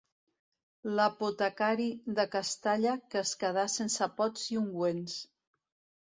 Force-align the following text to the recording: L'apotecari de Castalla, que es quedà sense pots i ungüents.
L'apotecari 0.99 1.85
de 2.19 2.25
Castalla, 2.35 2.93
que 3.11 3.19
es 3.21 3.33
quedà 3.43 3.65
sense 3.73 4.07
pots 4.23 4.47
i 4.55 4.59
ungüents. 4.63 5.19